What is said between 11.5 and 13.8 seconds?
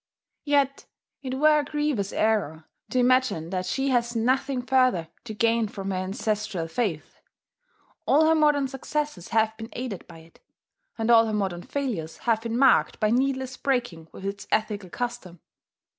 failures have been marked by needless